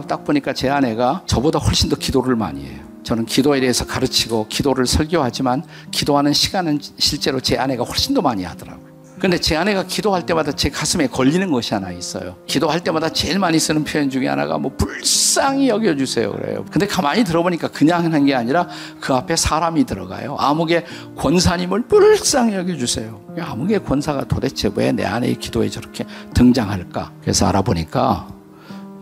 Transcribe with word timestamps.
딱 0.00 0.24
보니까 0.24 0.54
제 0.54 0.70
아내가 0.70 1.22
저보다 1.26 1.58
훨씬 1.58 1.90
더 1.90 1.96
기도를 1.96 2.34
많이 2.36 2.64
해요. 2.64 2.80
저는 3.02 3.26
기도에 3.26 3.60
대해서 3.60 3.84
가르치고 3.84 4.46
기도를 4.48 4.86
설교하지만 4.86 5.64
기도하는 5.90 6.32
시간은 6.32 6.78
실제로 6.98 7.40
제 7.40 7.58
아내가 7.58 7.84
훨씬 7.84 8.14
더 8.14 8.22
많이 8.22 8.44
하더라고요. 8.44 8.92
근데 9.18 9.38
제 9.38 9.54
아내가 9.56 9.84
기도할 9.84 10.26
때마다 10.26 10.50
제 10.50 10.68
가슴에 10.68 11.06
걸리는 11.06 11.48
것이 11.52 11.74
하나 11.74 11.92
있어요. 11.92 12.36
기도할 12.46 12.80
때마다 12.80 13.08
제일 13.10 13.38
많이 13.38 13.56
쓰는 13.60 13.84
표현 13.84 14.10
중에 14.10 14.26
하나가 14.26 14.58
뭐 14.58 14.72
불쌍히 14.76 15.68
여겨주세요 15.68 16.32
그래요. 16.32 16.64
근데 16.72 16.88
가만히 16.88 17.22
들어보니까 17.22 17.68
그냥 17.68 18.02
하는 18.04 18.24
게 18.24 18.34
아니라 18.34 18.66
그 19.00 19.14
앞에 19.14 19.36
사람이 19.36 19.84
들어가요. 19.84 20.34
암흑의 20.40 20.86
권사님을 21.16 21.82
불쌍히 21.86 22.54
여겨주세요. 22.54 23.20
암흑의 23.40 23.84
권사가 23.84 24.24
도대체 24.24 24.70
왜 24.74 24.90
내 24.90 25.04
아내의 25.04 25.36
기도에 25.36 25.68
저렇게 25.68 26.04
등장할까? 26.34 27.12
그래서 27.20 27.46
알아보니까 27.46 28.26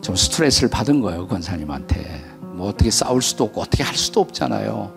좀 0.01 0.17
스트레스를 0.17 0.71
받은 0.71 1.01
거예요 1.01 1.27
권사님한테. 1.27 2.25
뭐 2.41 2.69
어떻게 2.69 2.91
싸울 2.91 3.23
수도 3.23 3.45
없고 3.45 3.63
어떻게 3.63 3.83
할 3.83 3.95
수도 3.95 4.21
없잖아요. 4.21 4.93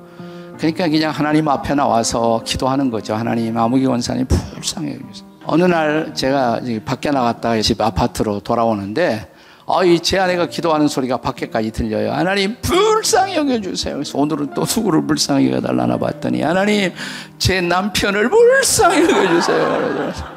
그러니까 0.57 0.88
그냥 0.88 1.12
하나님 1.12 1.48
앞에 1.48 1.76
나와서 1.76 2.41
기도하는 2.45 2.89
거죠. 2.89 3.16
하나님 3.16 3.57
아무기 3.57 3.85
원사님 3.85 4.26
불쌍해 4.27 4.98
주세요. 5.12 5.27
어느 5.45 5.63
날 5.63 6.13
제가 6.13 6.62
밖에 6.85 7.12
나갔다가 7.12 7.62
집 7.62 7.81
아파트로 7.81 8.41
돌아오는데 8.41 9.29
아이 9.67 9.99
제 9.99 10.20
아내가 10.20 10.48
기도하는 10.48 10.88
소리가 10.88 11.17
밖에까지 11.17 11.71
들려요. 11.71 12.12
하나님 12.12 12.57
불쌍히 12.62 13.35
여겨주세요. 13.35 13.95
그래서 13.95 14.17
오늘은 14.17 14.54
또 14.54 14.62
누구를 14.62 15.07
불쌍히 15.07 15.49
여겨달라나 15.51 15.98
봤더니 15.98 16.41
하나님 16.41 16.91
제 17.37 17.62
남편을 17.62 18.29
불쌍히 18.29 19.04
여겨주세요. 19.04 20.32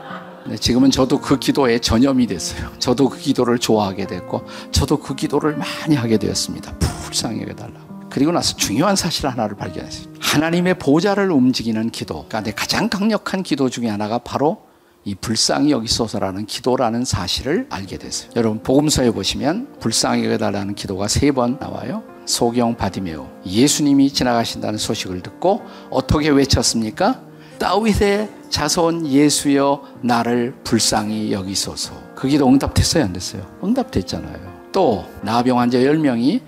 네, 0.49 0.57
지금은 0.57 0.91
저도 0.91 1.21
그 1.21 1.39
기도에 1.39 1.79
전염이 1.79 2.27
됐어요. 2.27 2.71
저도 2.79 3.09
그 3.09 3.19
기도를 3.19 3.59
좋아하게 3.59 4.07
됐고 4.07 4.45
저도 4.71 4.99
그 4.99 5.15
기도를 5.15 5.57
많이 5.57 5.97
하게 5.97 6.19
되었습니다. 6.19 6.79
불쌍히 7.05 7.43
여겨달라. 7.43 7.75
그리고 8.11 8.33
나서 8.33 8.57
중요한 8.57 8.95
사실 8.97 9.27
하나를 9.27 9.57
발견했어요. 9.57 10.07
하나님의 10.21 10.79
보좌를 10.79 11.31
움직이는 11.31 11.91
기도. 11.91 12.25
그러니까 12.29 12.53
가장 12.55 12.89
강력한 12.89 13.43
기도 13.43 13.69
중에 13.69 13.89
하나가 13.89 14.19
바로 14.19 14.59
이 15.05 15.15
불쌍히 15.15 15.71
여기소서라는 15.71 16.47
기도라는 16.47 17.05
사실을 17.05 17.67
알게 17.71 17.99
됐어요. 17.99 18.31
여러분 18.37 18.63
복음서에 18.63 19.11
보시면 19.11 19.77
불쌍히 19.81 20.25
여겨달라는 20.25 20.75
기도가 20.75 21.09
세 21.09 21.33
번 21.33 21.59
나와요. 21.61 22.03
소경 22.25 22.77
바디메오 22.77 23.29
예수님이 23.47 24.13
지나가신다는 24.13 24.79
소식을 24.79 25.23
듣고 25.23 25.63
어떻게 25.91 26.29
외쳤습니까? 26.31 27.21
다윗의 27.59 28.29
자손 28.51 29.07
예수여 29.07 29.83
나를 30.03 30.55
불쌍히 30.65 31.33
여기소서. 31.33 31.93
그 32.15 32.29
기도 32.29 32.49
응답됐어요 32.49 33.05
안 33.05 33.13
됐어요? 33.13 33.43
응답됐잖아요. 33.63 34.57
또 34.73 35.05
나병 35.23 35.59
환자 35.59 35.79
10명이 35.79 36.41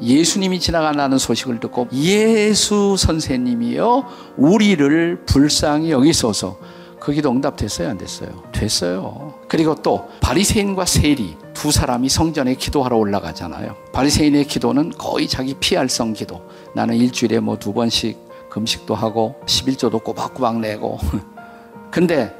예수님이 0.00 0.58
지나간다는 0.58 1.18
소식을 1.18 1.60
듣고 1.60 1.88
예수 1.92 2.96
선생님이여 2.98 4.34
우리를 4.36 5.24
불쌍히 5.26 5.90
여기소서 5.90 6.58
그 6.98 7.12
기도 7.12 7.30
응답됐어요 7.30 7.90
안 7.90 7.98
됐어요? 7.98 8.42
됐어요. 8.52 9.34
그리고 9.48 9.74
또 9.74 10.08
바리새인과 10.20 10.86
세리 10.86 11.36
두 11.52 11.70
사람이 11.72 12.08
성전에 12.08 12.54
기도하러 12.54 12.96
올라가잖아요. 12.96 13.76
바리새인의 13.92 14.46
기도는 14.46 14.90
거의 14.96 15.28
자기 15.28 15.54
피할성 15.54 16.14
기도. 16.14 16.40
나는 16.74 16.96
일주일에 16.96 17.40
뭐 17.40 17.56
두 17.56 17.72
번씩 17.72 18.21
금식도 18.52 18.94
하고 18.94 19.40
11조도 19.46 20.04
꼬박꼬박 20.04 20.60
내고 20.60 20.98
근데 21.90 22.34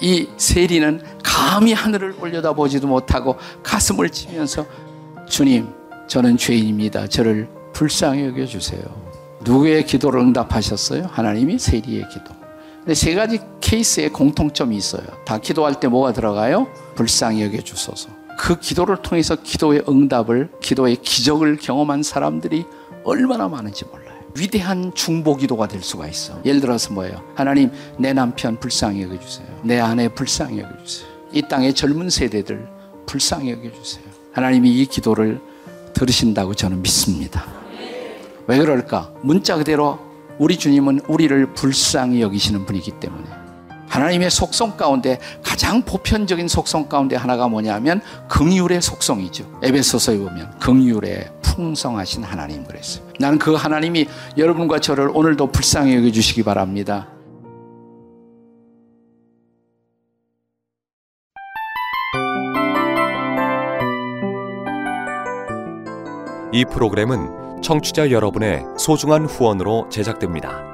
이 0.00 0.26
세리는 0.36 1.00
감히 1.22 1.72
하늘을 1.72 2.16
올려다보지도 2.20 2.88
못하고 2.88 3.36
가슴을 3.62 4.10
치면서 4.10 4.66
주님 5.28 5.68
저는 6.08 6.36
죄인입니다. 6.36 7.06
저를 7.06 7.48
불쌍히 7.72 8.24
여겨주세요. 8.26 8.82
누구의 9.42 9.86
기도를 9.86 10.20
응답하셨어요? 10.20 11.08
하나님이 11.10 11.58
세리의 11.60 12.08
기도. 12.08 12.34
근데 12.78 12.94
세 12.94 13.14
가지 13.14 13.38
케이스에 13.60 14.08
공통점이 14.08 14.76
있어요. 14.76 15.04
다 15.24 15.38
기도할 15.38 15.78
때 15.78 15.86
뭐가 15.86 16.12
들어가요? 16.12 16.66
불쌍히 16.96 17.42
여겨주소서. 17.44 18.10
그 18.38 18.58
기도를 18.58 18.96
통해서 18.96 19.36
기도의 19.36 19.84
응답을, 19.88 20.50
기도의 20.60 20.96
기적을 20.96 21.58
경험한 21.58 22.02
사람들이 22.02 22.66
얼마나 23.04 23.48
많은지 23.48 23.84
몰라요. 23.84 24.03
위대한 24.36 24.92
중보 24.94 25.36
기도가 25.36 25.68
될 25.68 25.82
수가 25.82 26.08
있어. 26.08 26.40
예를 26.44 26.60
들어서 26.60 26.92
뭐예요? 26.92 27.22
하나님, 27.34 27.70
내 27.98 28.12
남편 28.12 28.58
불쌍히 28.58 29.02
여겨주세요. 29.02 29.46
내 29.62 29.78
아내 29.78 30.08
불쌍히 30.08 30.60
여겨주세요. 30.60 31.08
이 31.32 31.42
땅의 31.42 31.74
젊은 31.74 32.10
세대들 32.10 32.68
불쌍히 33.06 33.52
여겨주세요. 33.52 34.04
하나님이 34.32 34.70
이 34.80 34.86
기도를 34.86 35.40
들으신다고 35.92 36.54
저는 36.54 36.82
믿습니다. 36.82 37.44
왜 38.46 38.58
그럴까? 38.58 39.14
문자 39.22 39.56
그대로 39.56 39.98
우리 40.38 40.58
주님은 40.58 41.02
우리를 41.06 41.54
불쌍히 41.54 42.20
여기시는 42.20 42.66
분이기 42.66 42.90
때문에 42.98 43.43
하나님의 43.94 44.28
속성 44.28 44.76
가운데 44.76 45.20
가장 45.40 45.80
보편적인 45.82 46.48
속성 46.48 46.88
가운데 46.88 47.14
하나가 47.14 47.46
뭐냐면 47.46 48.00
긍휼의 48.28 48.82
속성이죠. 48.82 49.60
에베소서에 49.62 50.18
보면 50.18 50.58
긍휼의 50.58 51.30
풍성하신 51.42 52.24
하나님 52.24 52.64
그랬어요. 52.64 53.04
나는 53.20 53.38
그 53.38 53.54
하나님이 53.54 54.08
여러분과 54.36 54.80
저를 54.80 55.10
오늘도 55.14 55.52
불쌍히 55.52 55.94
여겨 55.94 56.10
주시기 56.10 56.42
바랍니다. 56.42 57.06
이 66.52 66.64
프로그램은 66.64 67.62
청취자 67.62 68.10
여러분의 68.10 68.64
소중한 68.76 69.26
후원으로 69.26 69.88
제작됩니다. 69.88 70.73